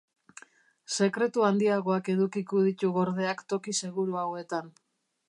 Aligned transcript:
Sekretu 0.93 1.43
handiagoak 1.49 2.09
edukiko 2.13 2.63
ditu 2.69 2.89
gordeak 2.97 3.45
toki 3.55 3.77
seguruagoetan. 3.83 4.73